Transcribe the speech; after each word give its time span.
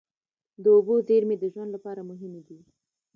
د 0.63 0.65
اوبو 0.75 0.95
زیرمې 1.07 1.35
د 1.39 1.45
ژوند 1.53 1.69
لپاره 1.75 2.01
مهمې 2.09 2.41
دي. 2.47 2.59